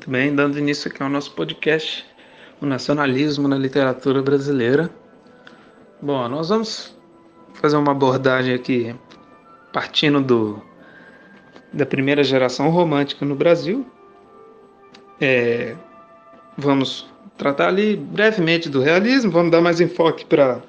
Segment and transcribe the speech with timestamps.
[0.00, 2.06] Muito bem, dando início aqui ao nosso podcast,
[2.58, 4.88] o nacionalismo na literatura brasileira.
[6.00, 6.96] Bom, nós vamos
[7.52, 8.96] fazer uma abordagem aqui
[9.74, 10.62] partindo do
[11.70, 13.86] da primeira geração romântica no Brasil.
[15.20, 15.76] É,
[16.56, 20.62] vamos tratar ali brevemente do realismo, vamos dar mais enfoque para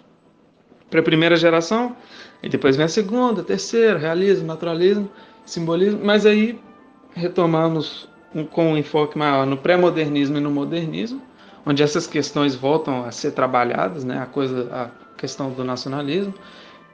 [0.94, 1.96] a primeira geração,
[2.44, 5.10] e depois vem a segunda, a terceira, realismo, naturalismo,
[5.46, 6.60] simbolismo, mas aí
[7.14, 8.11] retomamos
[8.52, 11.22] com um enfoque maior no pré-modernismo e no modernismo,
[11.66, 16.34] onde essas questões voltam a ser trabalhadas, né, a coisa, a questão do nacionalismo,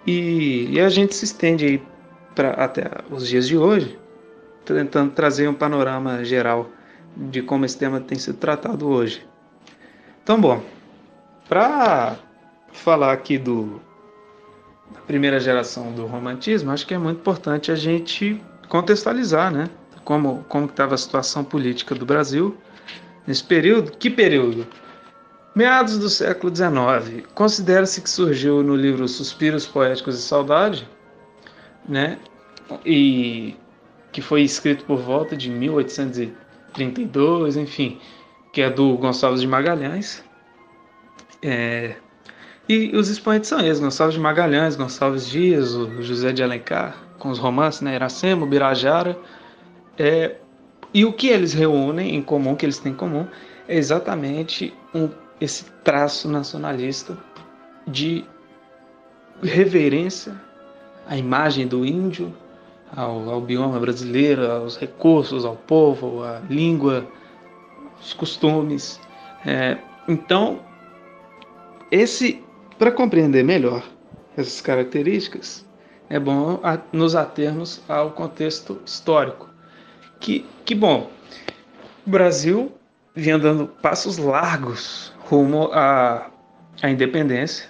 [0.06, 1.84] e, e a gente se estende aí
[2.36, 3.98] para até os dias de hoje,
[4.66, 6.70] tentando trazer um panorama geral
[7.16, 9.26] de como esse tema tem sido tratado hoje.
[10.24, 10.62] Então, bom,
[11.48, 12.18] para
[12.72, 13.82] falar aqui do
[14.92, 19.70] da primeira geração do romantismo, acho que é muito importante a gente contextualizar, né?
[20.08, 22.56] Como como estava a situação política do Brasil
[23.28, 23.92] nesse período.
[23.92, 24.66] Que período?
[25.54, 27.28] Meados do século XIX.
[27.36, 30.88] Considera-se que surgiu no livro Suspiros Poéticos e Saudade,
[31.86, 32.18] né?
[32.86, 33.54] E
[34.14, 38.00] que foi escrito por volta de 1832, enfim,
[38.54, 40.24] que é do Gonçalves de Magalhães.
[41.42, 41.98] É,
[42.70, 47.28] e os expoentes são eles, Gonçalves de Magalhães, Gonçalves Dias, o José de Alencar, com
[47.30, 49.20] os romances, né, Iracema, Birajara
[49.98, 50.36] é,
[50.94, 53.28] e o que eles reúnem em comum, que eles têm em comum,
[53.68, 55.10] é exatamente um,
[55.40, 57.18] esse traço nacionalista
[57.86, 58.24] de
[59.42, 60.40] reverência
[61.08, 62.34] à imagem do índio,
[62.96, 67.06] ao, ao bioma brasileiro, aos recursos, ao povo, à língua,
[67.98, 69.00] aos costumes.
[69.46, 70.60] É, então,
[71.92, 72.44] esse
[72.78, 73.84] para compreender melhor
[74.36, 75.66] essas características,
[76.10, 76.60] é bom
[76.92, 79.50] nos atermos ao contexto histórico.
[80.20, 81.10] Que, que bom.
[82.06, 82.72] O Brasil
[83.16, 86.30] vinha dando passos largos rumo à,
[86.82, 87.70] à independência.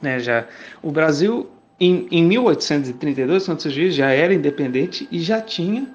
[0.00, 0.46] Né, já.
[0.82, 1.48] O Brasil,
[1.80, 5.86] em, em 1832, quando surgiu, já era independente e já tinha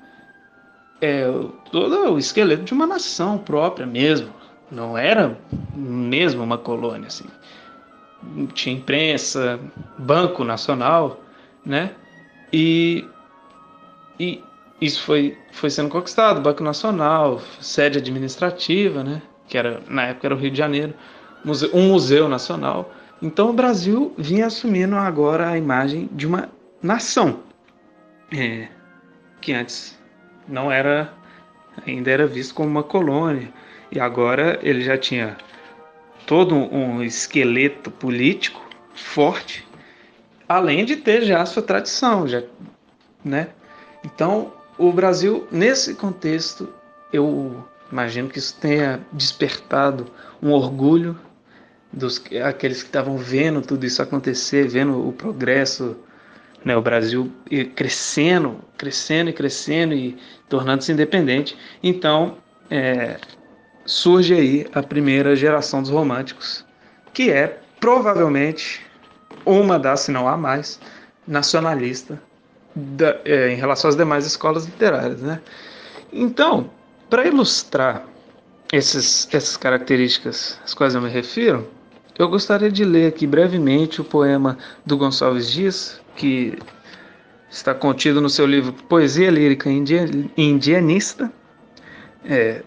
[1.01, 1.25] é,
[1.71, 4.29] todo o esqueleto de uma nação própria mesmo.
[4.71, 5.37] Não era
[5.75, 7.07] mesmo uma colônia.
[7.07, 7.25] Assim.
[8.53, 9.59] Tinha imprensa,
[9.97, 11.19] Banco Nacional,
[11.65, 11.91] né?
[12.53, 13.05] E,
[14.19, 14.43] e
[14.81, 20.35] isso foi, foi sendo conquistado, Banco Nacional, sede administrativa, né, que era na época era
[20.35, 20.95] o Rio de Janeiro,
[21.71, 22.91] um museu nacional.
[23.21, 26.49] Então o Brasil vinha assumindo agora a imagem de uma
[26.81, 27.41] nação,
[28.35, 28.67] é,
[29.39, 29.99] que antes
[30.47, 31.13] não era,
[31.85, 33.53] ainda era visto como uma colônia,
[33.91, 35.37] e agora ele já tinha
[36.25, 39.67] todo um esqueleto político forte,
[40.49, 42.41] além de ter já a sua tradição, já,
[43.23, 43.49] né?
[44.03, 46.67] Então o Brasil, nesse contexto,
[47.13, 50.07] eu imagino que isso tenha despertado
[50.41, 51.15] um orgulho
[51.93, 55.95] dos aqueles que estavam vendo tudo isso acontecer, vendo o progresso,
[56.65, 57.31] né, o Brasil
[57.75, 60.17] crescendo, crescendo e crescendo e
[60.49, 61.55] tornando-se independente.
[61.83, 62.37] Então,
[62.67, 63.17] é,
[63.85, 66.65] surge aí a primeira geração dos românticos,
[67.13, 68.83] que é provavelmente
[69.45, 70.79] uma das, se não a mais,
[71.27, 72.19] nacionalista
[72.75, 75.21] da, é, em relação às demais escolas literárias.
[75.21, 75.41] Né?
[76.11, 76.69] Então,
[77.09, 78.05] para ilustrar
[78.71, 81.67] esses, essas características às quais eu me refiro,
[82.17, 86.57] eu gostaria de ler aqui brevemente o poema do Gonçalves Dias, que
[87.49, 89.69] está contido no seu livro Poesia Lírica
[90.37, 91.31] Indianista.
[92.23, 92.63] É,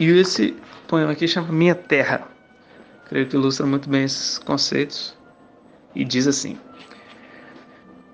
[0.00, 2.26] e esse poema aqui chama Minha Terra.
[3.08, 5.16] Creio que ilustra muito bem esses conceitos.
[5.94, 6.58] E diz assim: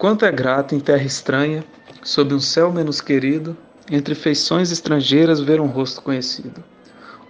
[0.04, 1.64] Quanto é grato em terra estranha,
[2.02, 3.56] sob um céu menos querido,
[3.90, 6.62] entre feições estrangeiras ver um rosto conhecido.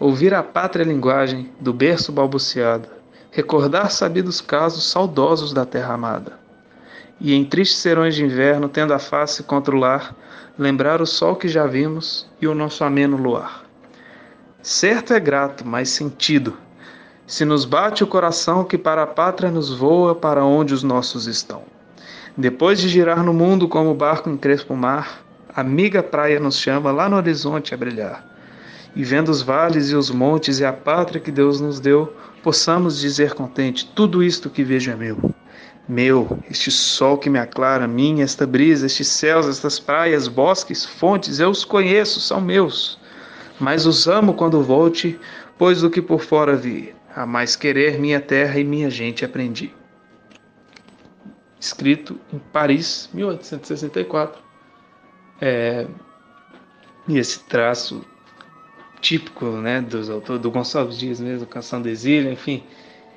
[0.00, 2.88] Ouvir a pátria linguagem do berço balbuciado,
[3.30, 6.32] recordar sabidos casos saudosos da terra amada.
[7.20, 10.12] E em tristes serões de inverno, tendo a face contra o lar,
[10.58, 13.64] lembrar o sol que já vimos e o nosso ameno luar.
[14.60, 16.56] Certo é grato, mas sentido,
[17.24, 21.28] se nos bate o coração que para a pátria nos voa para onde os nossos
[21.28, 21.72] estão.
[22.36, 27.08] Depois de girar no mundo como barco em crespo mar, amiga praia nos chama lá
[27.08, 28.26] no horizonte a brilhar.
[28.96, 32.98] E vendo os vales e os montes e a pátria que Deus nos deu, possamos
[32.98, 35.32] dizer contente: tudo isto que vejo é meu.
[35.88, 41.38] Meu, este sol que me aclara, minha, esta brisa, estes céus, estas praias, bosques, fontes,
[41.38, 42.98] eu os conheço, são meus.
[43.60, 45.20] Mas os amo quando volte,
[45.56, 49.72] pois do que por fora vi, a mais querer minha terra e minha gente aprendi
[51.64, 54.42] escrito em Paris, 1864.
[55.40, 55.86] É,
[57.08, 58.04] e esse traço
[59.00, 62.62] típico, né, do, do Gonçalves Dias mesmo, Canção do Exílio, enfim,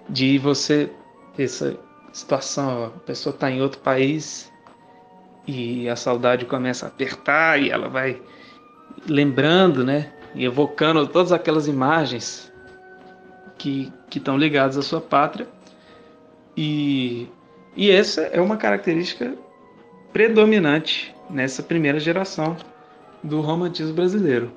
[0.09, 0.89] de você
[1.37, 1.77] essa
[2.11, 4.51] situação, a pessoa está em outro país
[5.45, 8.19] e a saudade começa a apertar e ela vai
[9.07, 12.51] lembrando, né, e evocando todas aquelas imagens
[13.57, 15.47] que estão ligadas à sua pátria.
[16.55, 17.29] E,
[17.77, 19.35] e essa é uma característica
[20.11, 22.57] predominante nessa primeira geração
[23.23, 24.51] do romantismo brasileiro.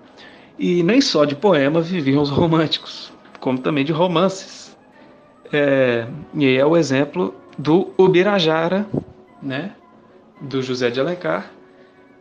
[0.59, 4.75] E nem só de poemas viviam os românticos, como também de romances.
[5.53, 8.87] É, e aí é o exemplo do Ubirajara,
[9.43, 9.73] né,
[10.41, 11.51] do José de Alencar,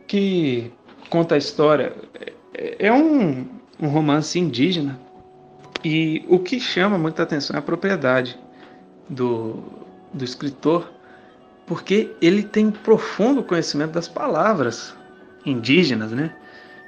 [0.06, 0.70] que
[1.08, 1.94] conta a história.
[2.52, 3.46] É, é um,
[3.80, 5.00] um romance indígena
[5.82, 8.38] e o que chama muita atenção é a propriedade
[9.08, 9.79] do,
[10.12, 10.90] do escritor,
[11.66, 14.94] porque ele tem profundo conhecimento das palavras
[15.44, 16.34] indígenas, né?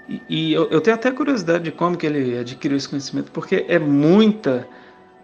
[0.08, 3.64] E, e eu, eu, tenho até curiosidade de como que ele adquiriu esse conhecimento, porque
[3.68, 4.66] é muita,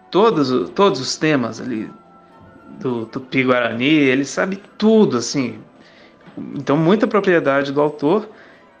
[0.09, 1.91] todos, todos os temas ali
[2.79, 5.59] do Tupi-Guarani, ele sabe tudo, assim.
[6.55, 8.29] Então, muita propriedade do autor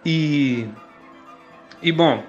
[0.05, 0.65] e,
[1.81, 2.23] e bom,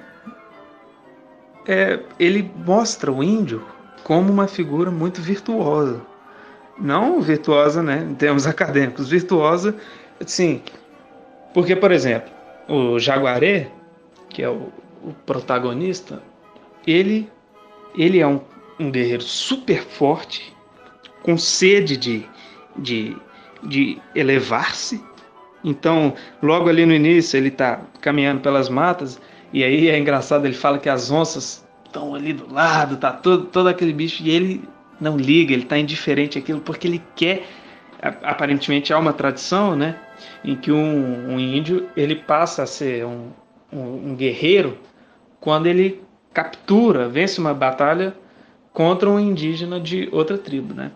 [1.66, 3.64] é, ele mostra o índio
[4.02, 6.09] como uma figura muito virtuosa.
[6.80, 9.74] Não virtuosa, né, em termos acadêmicos, virtuosa,
[10.26, 10.62] sim.
[11.52, 12.30] Porque, por exemplo,
[12.68, 13.70] o Jaguaré,
[14.28, 14.72] que é o,
[15.02, 16.22] o protagonista,
[16.86, 17.28] ele,
[17.94, 18.40] ele é um,
[18.78, 20.54] um guerreiro super forte,
[21.22, 22.26] com sede de,
[22.76, 23.16] de,
[23.62, 25.04] de elevar-se.
[25.62, 29.20] Então, logo ali no início, ele está caminhando pelas matas
[29.52, 33.46] e aí é engraçado, ele fala que as onças estão ali do lado, tá todo,
[33.46, 34.68] todo aquele bicho, e ele
[35.00, 37.46] não liga, ele está indiferente àquilo, porque ele quer.
[38.22, 39.96] Aparentemente há uma tradição, né?
[40.44, 43.30] Em que um, um índio ele passa a ser um,
[43.72, 44.78] um, um guerreiro
[45.38, 46.02] quando ele
[46.32, 48.14] captura, vence uma batalha
[48.72, 50.92] contra um indígena de outra tribo, né?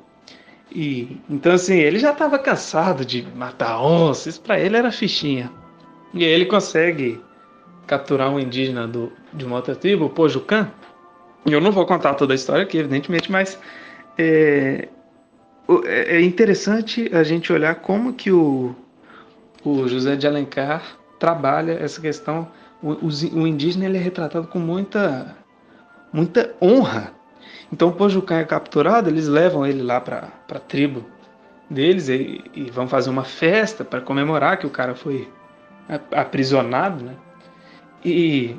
[0.71, 5.51] E então assim, ele já estava cansado de matar onças, isso para ele era fichinha.
[6.13, 7.21] E aí ele consegue
[7.87, 10.71] capturar um indígena do, de uma outra tribo, o Pojucan.
[11.45, 13.59] Eu não vou contar toda a história aqui, evidentemente, mas
[14.19, 14.89] é,
[15.85, 18.75] é, é interessante a gente olhar como que o,
[19.65, 20.83] o José de Alencar
[21.19, 22.49] trabalha essa questão.
[22.83, 25.35] O, o, indígena ele é retratado com muita,
[26.13, 27.13] muita honra.
[27.73, 31.05] Então o Pojucan é capturado, eles levam ele lá para a tribo
[31.69, 35.29] deles e, e, vão fazer uma festa para comemorar que o cara foi
[36.13, 37.15] aprisionado, né?
[38.05, 38.55] E,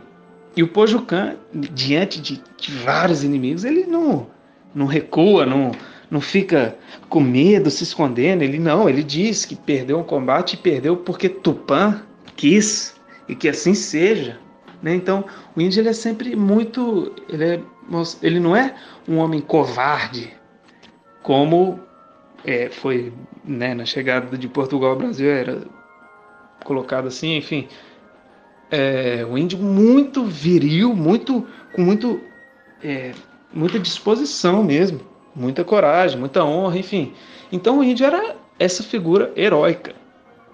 [0.56, 4.28] e o Pojucan, diante de, de, vários inimigos, ele não,
[4.76, 5.72] não recua, não,
[6.12, 6.78] não fica
[7.10, 8.44] com medo, se escondendo.
[8.44, 12.04] Ele não, ele diz que perdeu um combate e perdeu porque Tupã
[12.36, 12.96] quis
[13.28, 14.38] e que assim seja.
[14.84, 14.94] Né?
[14.94, 15.26] Então,
[15.56, 17.16] o índio ele é sempre muito.
[17.30, 17.60] Ele, é,
[18.22, 18.76] ele não é
[19.08, 20.34] um homem covarde,
[21.24, 21.80] como
[22.44, 23.14] é, foi
[23.44, 25.64] né, na chegada de Portugal ao Brasil, era
[26.64, 27.68] colocado assim, enfim
[28.72, 32.22] é, o índio muito viril, muito com muito
[32.84, 33.12] é,
[33.56, 35.00] muita disposição mesmo,
[35.34, 37.14] muita coragem, muita honra, enfim.
[37.52, 39.96] Então o índio era essa figura heróica.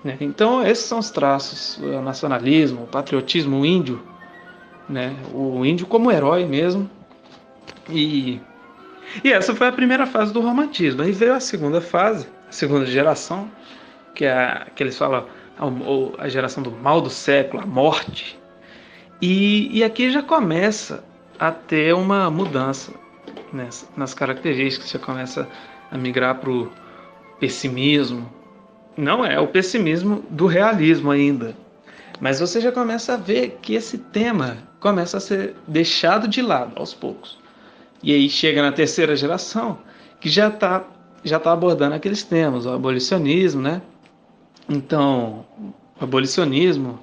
[0.04, 0.18] Né?
[0.22, 4.02] Então esses são os traços: o nacionalismo, o patriotismo, o índio,
[4.88, 5.16] né?
[5.34, 6.90] o índio como herói mesmo.
[7.90, 8.40] E,
[9.24, 11.02] e essa foi a primeira fase do romantismo.
[11.02, 13.50] Aí veio a segunda fase, a segunda geração,
[14.14, 15.26] que é a, que eles falam
[16.18, 18.40] a geração do mal do século, a morte.
[19.22, 21.04] E, e aqui já começa
[21.42, 22.94] a ter uma mudança
[23.52, 25.50] nessa, nas características, já começa
[25.92, 26.72] a migrar para o
[27.40, 28.32] pessimismo.
[28.96, 31.56] Não é o pessimismo do realismo ainda,
[32.20, 36.74] mas você já começa a ver que esse tema começa a ser deixado de lado
[36.76, 37.40] aos poucos.
[38.04, 39.80] E aí chega na terceira geração
[40.20, 40.86] que já está
[41.24, 43.82] já tá abordando aqueles temas, o abolicionismo, né?
[44.70, 45.46] Então,
[46.00, 47.00] o abolicionismo,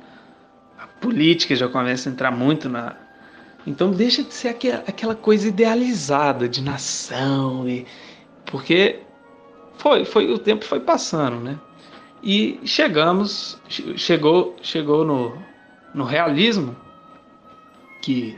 [0.78, 2.96] a política já começa a entrar muito na.
[3.66, 7.86] Então, deixa de ser aquela coisa idealizada de nação, e
[8.46, 9.00] porque
[9.76, 11.58] foi, foi o tempo foi passando, né?
[12.22, 13.60] E chegamos,
[13.96, 15.38] chegou, chegou no,
[15.94, 16.74] no realismo
[18.02, 18.36] que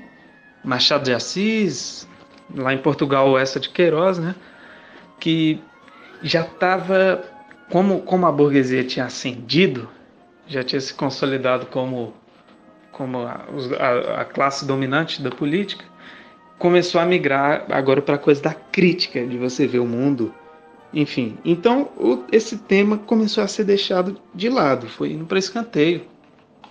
[0.63, 2.07] Machado de Assis,
[2.55, 4.35] lá em Portugal, essa de Queiroz, né?
[5.19, 5.63] Que
[6.23, 7.25] já estava
[7.71, 9.89] como, como a burguesia tinha ascendido,
[10.47, 12.13] já tinha se consolidado como,
[13.01, 13.47] como a,
[13.79, 15.87] a, a classe dominante da política,
[16.59, 20.35] começou a migrar agora para a coisa da crítica, de você ver o mundo.
[20.93, 26.03] Enfim, então o, esse tema começou a ser deixado de lado, foi indo para escanteio.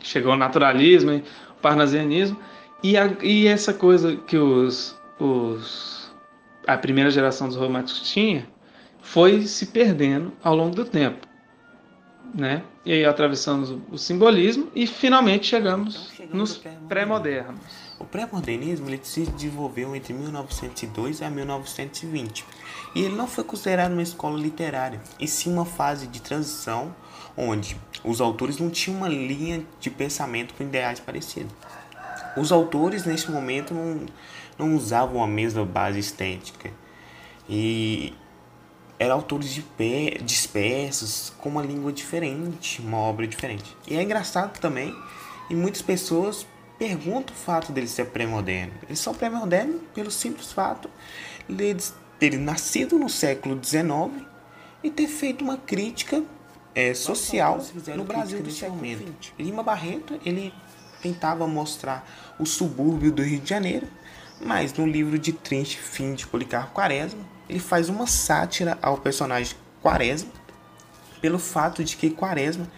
[0.02, 2.38] Chegou o naturalismo, o parnasianismo,
[2.84, 6.12] E, a, e essa coisa que os, os
[6.68, 8.48] a primeira geração dos românticos tinha
[9.02, 11.28] foi se perdendo ao longo do tempo.
[12.34, 12.64] Né?
[12.86, 17.60] E aí atravessamos o, simbolismo e finalmente chegamos, então, nos pré-modernos.
[18.00, 22.46] o pré-modernismo ele se desenvolveu entre 1902 a 1920
[22.96, 26.94] e ele não foi considerado uma escola literária, e sim uma fase de transição
[27.36, 31.54] onde os autores não tinham uma linha de pensamento com ideais parecidos.
[32.38, 34.06] Os autores, nesse momento, não,
[34.58, 36.72] não usavam a mesma base estética.
[37.50, 38.14] E
[39.00, 43.76] eram autores de pé, dispersos, com uma língua diferente, uma obra diferente.
[43.88, 44.94] E é engraçado também,
[45.50, 46.46] e muitas pessoas
[46.78, 48.74] perguntam o fato dele ser pré-moderno.
[48.84, 50.90] Eles são pré-modernos pelo simples fato
[51.48, 51.76] de
[52.20, 54.26] ter nascido no século XIX
[54.84, 56.22] e ter feito uma crítica
[56.76, 57.60] é, social
[57.96, 59.34] no Brasil nesse momento.
[59.38, 60.54] Lima Barreto, ele
[61.02, 62.06] tentava mostrar
[62.38, 63.88] o subúrbio do Rio de Janeiro,
[64.42, 69.58] mas no livro de Trinche Fim de Policarpo Quaresma, ele faz uma sátira ao personagem
[69.82, 70.32] Quaresma,
[71.20, 72.70] pelo fato de que Quaresma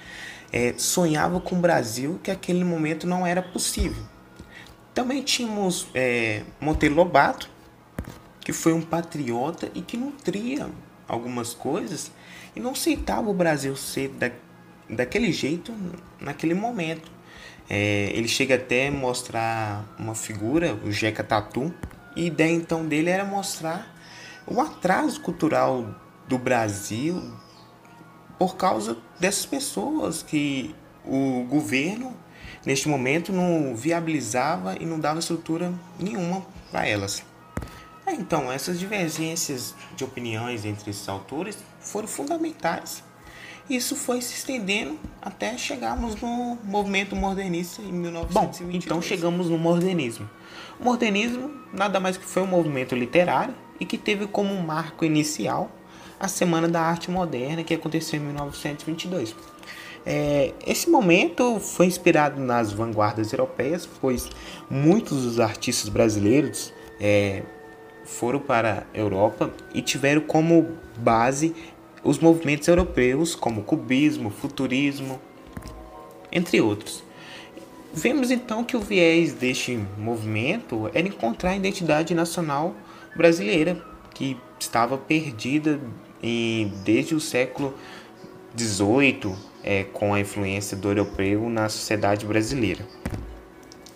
[0.52, 4.04] é, sonhava com o Brasil que aquele momento não era possível.
[4.94, 7.50] Também tínhamos é, Monteiro Lobato,
[8.40, 10.70] que foi um patriota e que nutria
[11.08, 12.12] algumas coisas
[12.56, 14.32] e não aceitava o Brasil ser da,
[14.90, 15.74] daquele jeito
[16.20, 17.12] naquele momento.
[17.70, 21.74] É, ele chega até mostrar uma figura, o Jeca Tatu,
[22.16, 24.01] e a ideia então dele era mostrar
[24.48, 25.96] o atraso cultural
[26.28, 27.22] do Brasil
[28.38, 32.16] por causa dessas pessoas que o governo
[32.66, 37.24] neste momento não viabilizava e não dava estrutura nenhuma para elas.
[38.06, 43.04] É, então, essas divergências de opiniões entre esses autores foram fundamentais.
[43.70, 48.34] Isso foi se estendendo até chegarmos no movimento modernista em 1922.
[48.34, 50.30] Bom, então chegamos no modernismo.
[50.80, 55.72] O modernismo nada mais que foi um movimento literário e que teve como marco inicial
[56.20, 59.36] a Semana da Arte Moderna que aconteceu em 1922.
[60.06, 64.30] É, esse momento foi inspirado nas vanguardas europeias, pois
[64.70, 67.42] muitos dos artistas brasileiros é,
[68.06, 71.56] foram para a Europa e tiveram como base
[72.04, 75.20] os movimentos europeus como cubismo, futurismo,
[76.32, 77.04] entre outros.
[77.92, 82.76] Vemos então que o viés deste movimento era encontrar a identidade nacional
[83.16, 83.82] brasileira,
[84.14, 85.80] que estava perdida
[86.22, 87.74] em, desde o século
[88.58, 92.86] XVIII, é, com a influência do europeu na sociedade brasileira.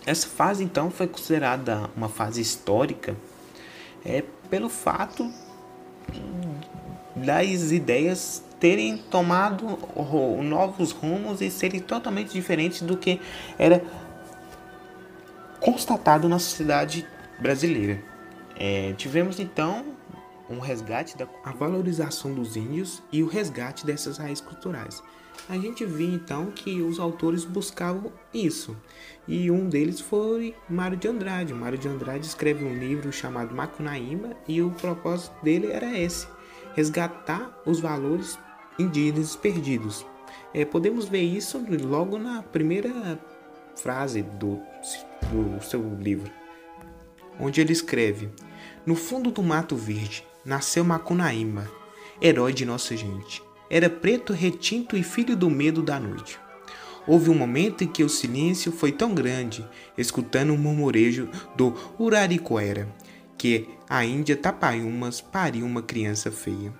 [0.04, 3.16] Essa fase então foi considerada uma fase histórica
[4.04, 5.28] é pelo fato
[7.16, 9.78] das ideias terem tomado
[10.42, 13.20] novos rumos e serem totalmente diferentes do que
[13.58, 13.82] era
[15.60, 17.06] constatado na sociedade
[17.40, 18.00] brasileira.
[18.58, 19.96] É, tivemos então
[20.48, 25.02] um resgate da a valorização dos índios e o resgate dessas raízes culturais
[25.48, 28.76] a gente viu então que os autores buscavam isso.
[29.28, 31.54] E um deles foi Mário de Andrade.
[31.54, 36.26] Mário de Andrade escreve um livro chamado Macunaíma e o propósito dele era esse:
[36.74, 38.38] resgatar os valores
[38.78, 40.04] indígenas perdidos.
[40.52, 43.18] É, podemos ver isso logo na primeira
[43.76, 44.60] frase do,
[45.30, 46.30] do seu livro,
[47.38, 48.30] onde ele escreve:
[48.84, 51.70] No fundo do Mato Verde nasceu Macunaíma,
[52.20, 56.38] herói de nossa gente era preto, retinto e filho do medo da noite.
[57.06, 59.66] Houve um momento em que o silêncio foi tão grande,
[59.96, 62.88] escutando o murmurejo do Uraricoera,
[63.38, 66.72] que a Índia Tapaiumas pariu uma criança feia.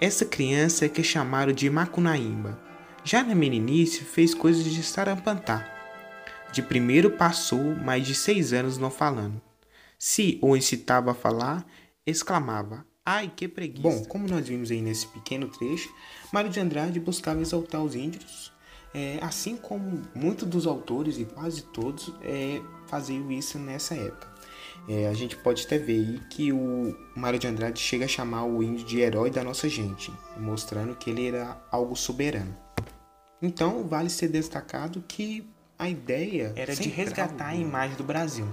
[0.00, 2.58] Essa criança é que chamaram de Macunaíma.
[3.04, 5.70] Já na meninice fez coisas de sarampantá.
[6.52, 9.40] De primeiro passou mais de seis anos não falando.
[10.06, 11.66] Se o incitava a falar,
[12.06, 13.88] exclamava: Ai, que preguiça.
[13.88, 15.90] Bom, como nós vimos aí nesse pequeno trecho,
[16.30, 18.52] Mário de Andrade buscava exaltar os índios,
[18.92, 24.30] é, assim como muitos dos autores e quase todos é, faziam isso nessa época.
[24.86, 28.44] É, a gente pode até ver aí que o Mário de Andrade chega a chamar
[28.44, 32.54] o índio de herói da nossa gente, mostrando que ele era algo soberano.
[33.40, 38.46] Então, vale ser destacado que a ideia era de resgatar a imagem do Brasil,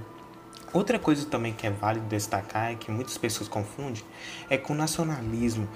[0.74, 4.02] Outra coisa também que é válido destacar é que muitas pessoas confundem
[4.50, 5.68] é que o nacionalismo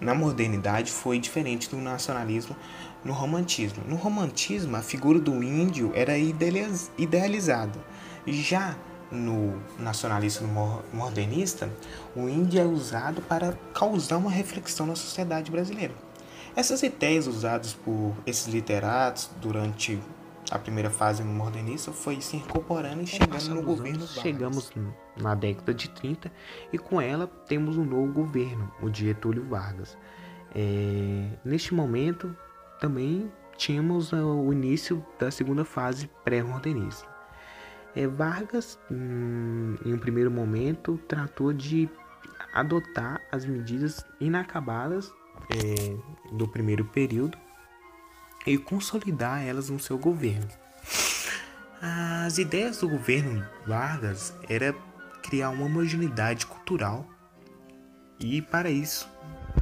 [0.00, 2.56] na modernidade foi diferente do nacionalismo
[3.04, 3.84] no romantismo.
[3.86, 7.78] No romantismo, a figura do índio era idealizada.
[8.26, 8.76] Já
[9.08, 11.70] no nacionalismo modernista,
[12.16, 15.94] o índio é usado para causar uma reflexão na sociedade brasileira.
[16.56, 20.00] Essas ideias usadas por esses literatos durante
[20.50, 23.98] a primeira fase modernista foi se incorporando e chegando no governo.
[23.98, 24.72] Anos, chegamos
[25.20, 26.30] na década de 30
[26.72, 29.96] e com ela temos um novo governo, o de Getúlio Vargas.
[30.54, 32.36] É, neste momento
[32.80, 37.08] também tínhamos o início da segunda fase pré-modernista.
[37.94, 41.88] É, Vargas, hum, em um primeiro momento, tratou de
[42.52, 45.12] adotar as medidas inacabadas
[45.50, 45.96] é,
[46.32, 47.38] do primeiro período
[48.46, 50.48] e consolidar elas no seu governo.
[51.80, 54.74] As ideias do governo Vargas era
[55.22, 57.06] criar uma homogeneidade cultural
[58.18, 59.08] e para isso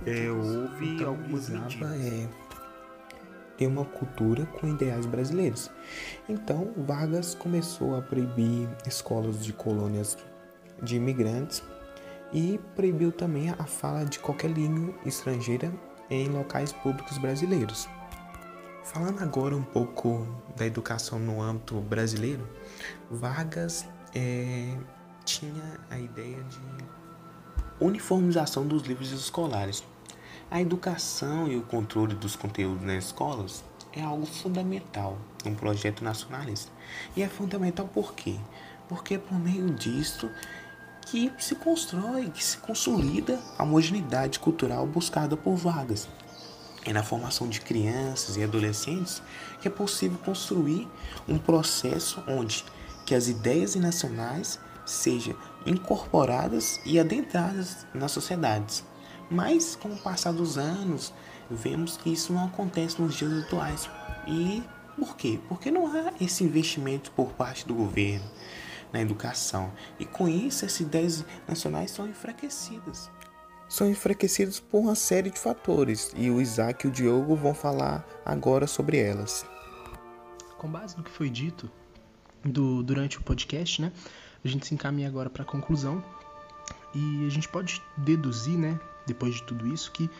[0.06, 1.90] é, houve então, algumas medidas.
[2.00, 2.28] É,
[3.56, 5.70] ter uma cultura com ideais brasileiros.
[6.28, 10.16] Então Vargas começou a proibir escolas de colônias
[10.82, 11.62] de imigrantes
[12.32, 15.72] e proibiu também a fala de qualquer língua estrangeira
[16.10, 17.88] em locais públicos brasileiros.
[18.92, 22.46] Falando agora um pouco da educação no âmbito brasileiro,
[23.10, 24.76] Vargas é,
[25.24, 26.60] tinha a ideia de
[27.80, 29.82] uniformização dos livros escolares.
[30.50, 36.70] A educação e o controle dos conteúdos nas escolas é algo fundamental num projeto nacionalista.
[37.16, 38.36] E é fundamental por quê?
[38.90, 40.28] Porque é por meio disso
[41.06, 46.06] que se constrói, que se consolida a homogeneidade cultural buscada por Vargas.
[46.84, 49.22] É na formação de crianças e adolescentes
[49.60, 50.88] que é possível construir
[51.28, 52.64] um processo onde
[53.06, 58.84] que as ideias nacionais sejam incorporadas e adentradas nas sociedades.
[59.30, 61.12] Mas com o passar dos anos,
[61.48, 63.88] vemos que isso não acontece nos dias atuais.
[64.26, 64.62] E
[64.98, 65.38] por quê?
[65.48, 68.28] Porque não há esse investimento por parte do governo
[68.92, 69.72] na educação.
[69.98, 73.08] E com isso, essas ideias nacionais são enfraquecidas
[73.72, 78.06] são enfraquecidos por uma série de fatores e o Isaac e o Diogo vão falar
[78.22, 79.46] agora sobre elas.
[80.58, 81.70] Com base no que foi dito
[82.44, 83.90] do, durante o podcast, né,
[84.44, 86.04] a gente se encaminha agora para a conclusão
[86.94, 90.10] e a gente pode deduzir, né, depois de tudo isso, que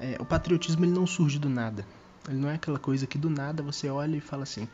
[0.00, 1.86] é, o patriotismo ele não surge do nada.
[2.28, 4.66] Ele não é aquela coisa que do nada você olha e fala assim: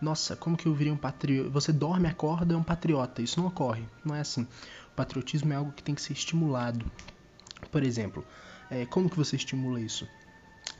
[0.00, 1.50] nossa, como que eu virei um patriota?
[1.50, 3.20] Você dorme, acorda, é um patriota.
[3.20, 4.42] Isso não ocorre, não é assim.
[4.92, 6.90] O patriotismo é algo que tem que ser estimulado,
[7.70, 8.24] por exemplo,
[8.70, 10.08] é, como que você estimula isso?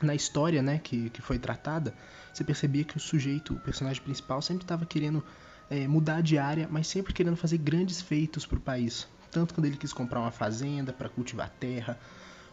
[0.01, 1.93] Na história né, que, que foi tratada,
[2.33, 5.23] você percebia que o sujeito, o personagem principal, sempre estava querendo
[5.69, 9.07] é, mudar de área, mas sempre querendo fazer grandes feitos para o país.
[9.31, 11.99] Tanto quando ele quis comprar uma fazenda para cultivar terra,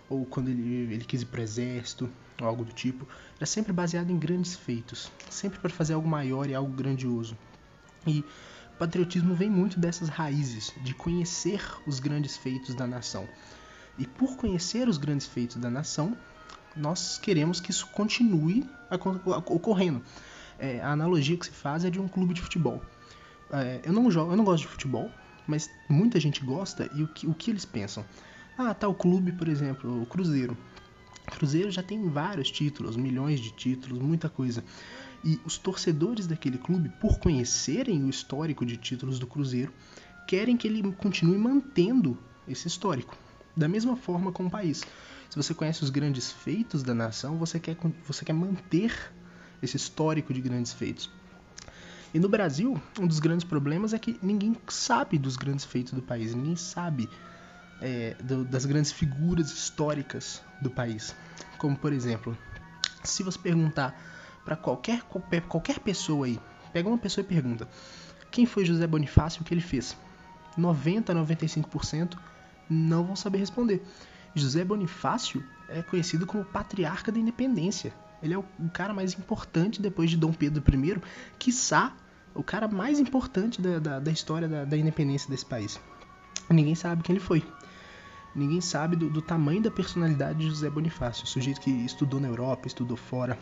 [0.08, 2.10] ou quando ele, ele quis ir para o exército,
[2.40, 3.06] ou algo do tipo.
[3.37, 7.37] Era sempre baseado em grandes feitos, sempre para fazer algo maior e algo grandioso.
[8.06, 8.24] E
[8.78, 13.28] patriotismo vem muito dessas raízes, de conhecer os grandes feitos da nação.
[13.98, 16.16] E por conhecer os grandes feitos da nação,
[16.76, 18.68] nós queremos que isso continue
[19.46, 20.02] ocorrendo.
[20.59, 22.83] É, a analogia que se faz é de um clube de futebol.
[23.52, 25.11] É, eu não jogo, eu não gosto de futebol,
[25.46, 28.04] mas muita gente gosta e o que, o que eles pensam?
[28.57, 30.57] Ah, o clube, por exemplo, o Cruzeiro.
[31.26, 34.64] O Cruzeiro já tem vários títulos, milhões de títulos, muita coisa.
[35.24, 39.72] E os torcedores daquele clube, por conhecerem o histórico de títulos do Cruzeiro,
[40.26, 43.16] querem que ele continue mantendo esse histórico.
[43.57, 44.85] Da mesma forma com o país.
[45.31, 48.93] Se você conhece os grandes feitos da nação, você quer, você quer manter
[49.62, 51.11] esse histórico de grandes feitos.
[52.12, 56.03] E no Brasil, um dos grandes problemas é que ninguém sabe dos grandes feitos do
[56.03, 57.09] país, ninguém sabe
[57.81, 61.14] é, do, das grandes figuras históricas do país.
[61.59, 62.37] Como, por exemplo,
[63.03, 64.01] se você perguntar
[64.45, 65.03] para qualquer,
[65.49, 66.38] qualquer pessoa aí,
[66.73, 67.69] pega uma pessoa e pergunta:
[68.31, 69.97] quem foi José Bonifácio e o que ele fez?
[70.57, 72.17] 90 a 95%
[72.68, 73.83] não vão saber responder.
[74.35, 77.92] José Bonifácio é conhecido como patriarca da independência.
[78.22, 81.00] Ele é o, cara mais importante depois de Dom Pedro I,
[81.38, 81.94] quiçá
[82.35, 85.81] o cara mais importante da, da, da história da, da, independência desse país.
[86.50, 87.44] Ninguém sabe quem ele foi.
[88.35, 92.66] Ninguém sabe do, do tamanho da personalidade de José Bonifácio, sujeito que estudou na Europa,
[92.66, 93.38] estudou fora,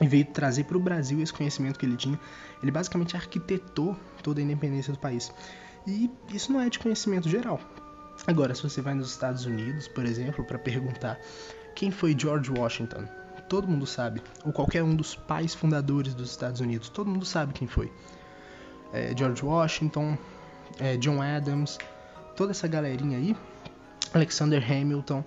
[0.00, 2.18] e veio trazer para o Brasil esse conhecimento que ele tinha.
[2.62, 5.32] Ele basicamente arquitetou toda a independência do país.
[5.86, 7.60] E isso não é de conhecimento geral.
[8.26, 11.18] Agora, se você vai nos Estados Unidos, por exemplo, para perguntar
[11.74, 13.04] quem foi George Washington,
[13.48, 14.22] todo mundo sabe.
[14.44, 17.92] Ou qualquer um dos pais fundadores dos Estados Unidos, todo mundo sabe quem foi.
[18.92, 20.16] É, George Washington,
[20.78, 21.78] é, John Adams,
[22.36, 23.36] toda essa galerinha aí,
[24.14, 25.24] Alexander Hamilton,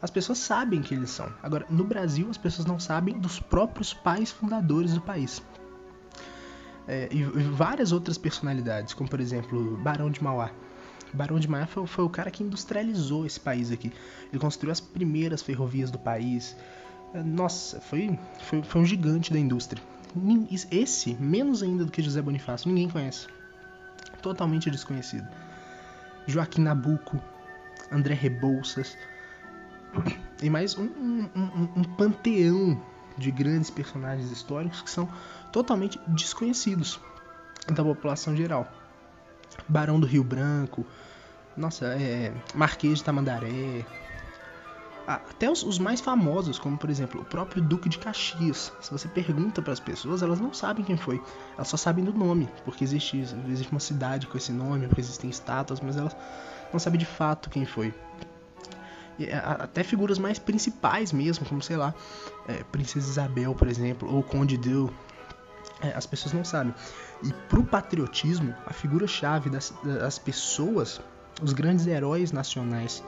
[0.00, 1.32] as pessoas sabem quem eles são.
[1.42, 5.42] Agora, no Brasil, as pessoas não sabem dos próprios pais fundadores do país.
[6.88, 10.50] É, e, e várias outras personalidades, como por exemplo, Barão de Mauá.
[11.12, 13.92] Barão de Mauá foi, o cara que industrializou esse país aqui.
[14.30, 16.56] Ele construiu as primeiras ferrovias do país.
[17.12, 19.82] É, nossa, foi, foi, foi um gigante da indústria.
[20.70, 23.26] esse, menos ainda do que José Bonifácio, ninguém conhece.
[24.22, 25.28] Totalmente desconhecido.
[26.26, 27.20] Joaquim Nabuco,
[27.90, 28.96] André Rebouças,
[30.42, 32.80] e mais um, um, um, um panteão
[33.18, 35.08] de grandes personagens históricos que são
[35.50, 36.98] totalmente desconhecidos
[37.68, 38.81] da população geral.
[39.68, 40.86] Barão do Rio Branco,
[41.56, 43.84] nossa, é, Marquês de Tamandaré,
[45.06, 48.72] até os, os, mais famosos, como por exemplo o próprio Duque de Caxias.
[48.80, 51.20] Se você pergunta para as pessoas, elas não sabem quem foi,
[51.54, 55.28] elas só sabem do nome, porque existe, existe uma cidade com esse nome, porque existem
[55.28, 56.16] estátuas, mas elas
[56.72, 57.92] não sabem de fato quem foi.
[59.18, 61.94] E, até figuras mais principais mesmo, como sei lá,
[62.46, 64.92] é, Princesa Isabel, por exemplo, ou Conde Deu,
[65.90, 66.74] as pessoas não sabem.
[67.22, 71.00] E pro patriotismo, a figura-chave das, das pessoas,
[71.42, 73.02] os grandes heróis nacionais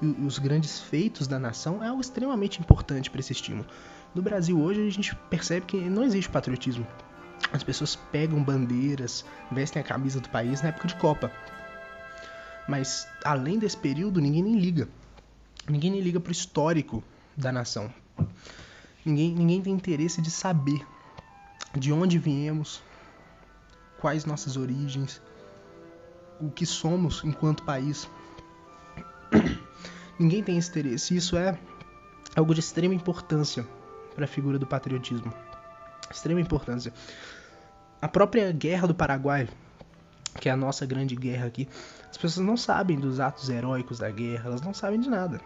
[0.00, 3.66] e os grandes feitos da nação é algo extremamente importante para esse estímulo.
[4.14, 6.86] No Brasil hoje a gente percebe que não existe patriotismo.
[7.52, 11.32] As pessoas pegam bandeiras, vestem a camisa do país na época de Copa.
[12.68, 14.88] Mas além desse período, ninguém nem liga.
[15.68, 17.02] Ninguém nem liga pro histórico
[17.36, 17.92] da nação.
[19.04, 20.84] Ninguém, ninguém tem interesse de saber
[21.76, 22.82] de onde viemos,
[24.00, 25.20] quais nossas origens,
[26.40, 28.08] o que somos enquanto país.
[30.18, 31.16] Ninguém tem esse interesse.
[31.16, 31.58] Isso é
[32.34, 33.66] algo de extrema importância
[34.14, 35.32] para a figura do patriotismo.
[36.10, 36.92] Extrema importância.
[38.00, 39.48] A própria Guerra do Paraguai,
[40.40, 41.68] que é a nossa grande guerra aqui,
[42.10, 45.40] as pessoas não sabem dos atos heróicos da guerra, elas não sabem de nada.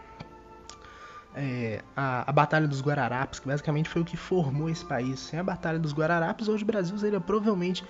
[1.34, 5.18] É, a, a, Batalha dos Guararapes, que basicamente foi o que formou esse país.
[5.20, 7.84] Sem a Batalha dos Guararapes, hoje o Brasil seria provavelmente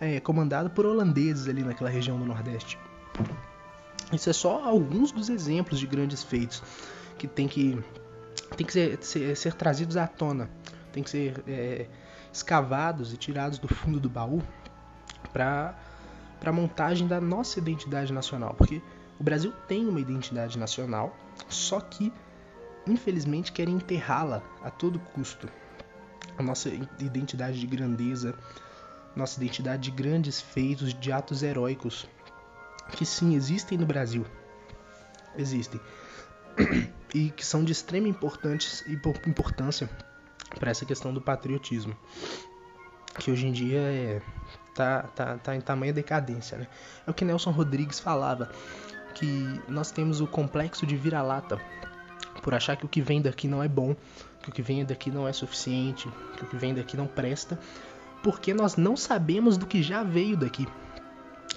[0.00, 2.78] é, comandado por holandeses ali naquela região do Nordeste.
[4.12, 6.62] Isso é só alguns dos exemplos de grandes feitos
[7.16, 7.78] que tem que,
[8.56, 10.50] tem que ser, ser, ser trazidos à tona,
[10.92, 11.86] tem que ser é,
[12.32, 14.42] escavados e tirados do fundo do baú
[15.32, 15.76] para
[16.44, 18.54] a montagem da nossa identidade nacional.
[18.54, 18.82] Porque
[19.18, 21.14] o Brasil tem uma identidade nacional,
[21.48, 22.12] só que
[22.90, 25.48] infelizmente querem enterrá-la a todo custo.
[26.38, 28.34] A nossa identidade de grandeza,
[29.14, 32.08] nossa identidade de grandes feitos, de atos heróicos,
[32.92, 34.24] que sim existem no Brasil,
[35.36, 35.80] existem,
[37.14, 39.90] e que são de extrema importância
[40.58, 41.96] para essa questão do patriotismo,
[43.18, 44.22] que hoje em dia é,
[44.74, 46.58] tá, tá, tá em tamanha decadência.
[46.58, 46.66] Né?
[47.06, 48.50] É o que Nelson Rodrigues falava,
[49.14, 51.60] que nós temos o complexo de vira-lata,
[52.42, 53.94] por achar que o que vem daqui não é bom,
[54.42, 57.58] que o que vem daqui não é suficiente, que o que vem daqui não presta,
[58.22, 60.66] porque nós não sabemos do que já veio daqui.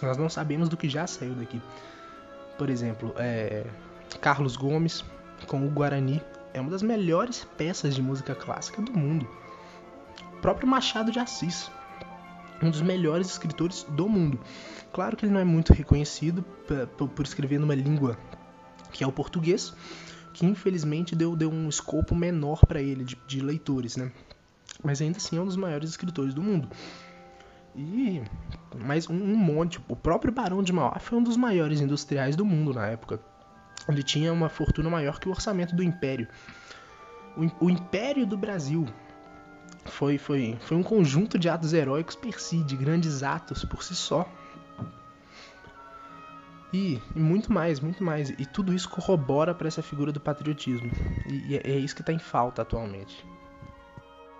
[0.01, 1.61] Nós não sabemos do que já saiu daqui.
[2.57, 3.65] Por exemplo, é,
[4.21, 5.03] Carlos Gomes
[5.47, 6.21] com o Guarani
[6.53, 9.27] é uma das melhores peças de música clássica do mundo.
[10.37, 11.69] O próprio Machado de Assis,
[12.61, 14.39] um dos melhores escritores do mundo.
[14.91, 16.43] Claro que ele não é muito reconhecido
[16.97, 18.17] por, escrever numa língua
[18.91, 19.73] que é o português,
[20.33, 24.11] que infelizmente deu, deu um escopo menor para ele de, de leitores, né?
[24.81, 26.69] mas ainda assim é um dos maiores escritores do mundo.
[27.75, 28.21] E
[28.75, 29.79] mais um, um monte.
[29.87, 33.19] O próprio Barão de Mauá foi um dos maiores industriais do mundo na época.
[33.87, 36.27] Ele tinha uma fortuna maior que o orçamento do Império.
[37.35, 38.85] O, o Império do Brasil
[39.85, 43.95] foi, foi, foi um conjunto de atos heróicos per si, de grandes atos por si
[43.95, 44.29] só.
[46.73, 48.31] E, e muito mais, muito mais.
[48.31, 50.91] E tudo isso corrobora para essa figura do patriotismo.
[51.27, 53.23] E, e é, é isso que está em falta atualmente.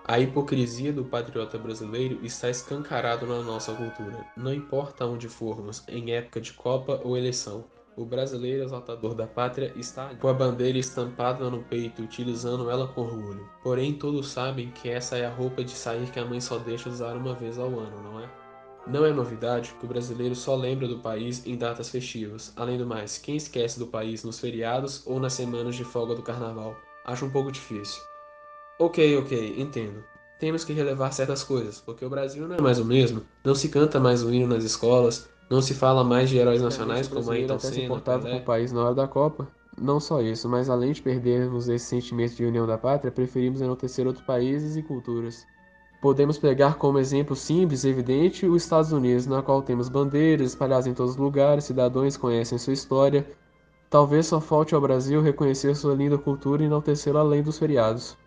[0.05, 4.25] A hipocrisia do patriota brasileiro está escancarado na nossa cultura.
[4.35, 7.63] Não importa onde formos, em época de Copa ou eleição,
[7.95, 13.01] o brasileiro exaltador da pátria está com a bandeira estampada no peito, utilizando ela com
[13.01, 13.47] orgulho.
[13.61, 16.89] Porém, todos sabem que essa é a roupa de sair que a mãe só deixa
[16.89, 18.42] usar uma vez ao ano, não é?
[18.85, 22.51] Não é novidade que o brasileiro só lembra do país em datas festivas.
[22.55, 26.21] Além do mais, quem esquece do país nos feriados ou nas semanas de folga do
[26.21, 26.75] carnaval?
[27.05, 28.01] Acho um pouco difícil.
[28.77, 30.03] Ok, ok, entendo.
[30.37, 33.69] Temos que relevar certas coisas, porque o Brasil não é mais o mesmo, não se
[33.69, 37.59] canta mais o hino nas escolas, não se fala mais de heróis nacionais como Ayrton
[37.59, 39.47] Senna, se importava com o país na hora da Copa.
[39.81, 44.05] Não só isso, mas além de perdermos esse sentimento de união da pátria, preferimos enaltecer
[44.05, 45.47] outros países e culturas.
[46.03, 50.85] Podemos pegar como exemplo simples e evidente os Estados Unidos, na qual temos bandeiras espalhadas
[50.85, 53.25] em todos os lugares, cidadãos conhecem sua história.
[53.89, 58.17] Talvez só falte ao Brasil reconhecer sua linda cultura e enaltecê-la além dos feriados.